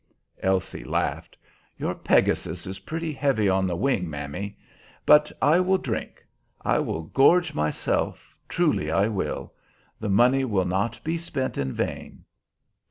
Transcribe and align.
Elsie 0.41 0.83
laughed. 0.83 1.37
"Your 1.77 1.93
Pegasus 1.93 2.65
is 2.65 2.79
pretty 2.89 3.13
heavy 3.13 3.47
on 3.47 3.67
the 3.67 3.75
wing, 3.75 4.09
mammy. 4.09 4.57
But 5.05 5.31
I 5.39 5.59
will 5.59 5.77
drink. 5.77 6.25
I 6.65 6.79
will 6.79 7.03
gorge 7.03 7.53
myself, 7.53 8.35
truly 8.49 8.89
I 8.89 9.07
will. 9.09 9.53
The 9.99 10.09
money 10.09 10.41
shall 10.41 10.65
not 10.65 11.03
be 11.03 11.19
spent 11.19 11.55
in 11.59 11.71
vain." 11.71 12.23